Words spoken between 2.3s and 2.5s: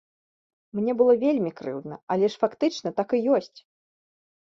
ж